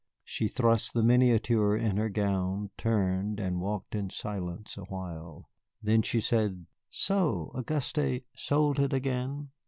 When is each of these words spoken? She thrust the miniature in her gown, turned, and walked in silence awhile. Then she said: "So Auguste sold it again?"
She 0.23 0.47
thrust 0.47 0.95
the 0.95 1.03
miniature 1.03 1.77
in 1.77 1.97
her 1.97 2.09
gown, 2.09 2.71
turned, 2.75 3.39
and 3.39 3.61
walked 3.61 3.93
in 3.93 4.09
silence 4.09 4.75
awhile. 4.75 5.47
Then 5.83 6.01
she 6.01 6.19
said: 6.19 6.65
"So 6.89 7.51
Auguste 7.53 7.99
sold 8.33 8.79
it 8.79 8.93
again?" 8.93 9.49